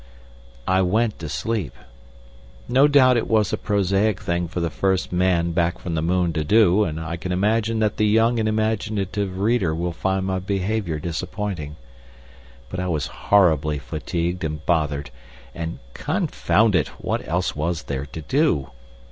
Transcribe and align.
I 0.67 0.81
went 0.81 1.19
to 1.19 1.29
sleep. 1.29 1.75
No 2.67 2.87
doubt 2.87 3.17
it 3.17 3.27
was 3.27 3.53
a 3.53 3.55
prosaic 3.57 4.19
thing 4.19 4.47
for 4.47 4.59
the 4.59 4.71
first 4.71 5.11
man 5.11 5.51
back 5.51 5.77
from 5.77 5.93
the 5.93 6.01
moon 6.01 6.33
to 6.33 6.43
do, 6.43 6.85
and 6.85 6.99
I 6.99 7.17
can 7.17 7.31
imagine 7.31 7.77
that 7.81 7.97
the 7.97 8.07
young 8.07 8.39
and 8.39 8.49
imaginative 8.49 9.37
reader 9.37 9.75
will 9.75 9.91
find 9.93 10.25
my 10.25 10.39
behaviour 10.39 10.97
disappointing. 10.97 11.75
But 12.67 12.79
I 12.79 12.87
was 12.87 13.05
horribly 13.05 13.77
fatigued 13.77 14.43
and 14.43 14.65
bothered, 14.65 15.11
and, 15.53 15.77
confound 15.93 16.73
it! 16.73 16.87
what 16.99 17.21
else 17.27 17.55
was 17.55 17.83
there 17.83 18.07
to 18.07 18.21
do? 18.23 18.71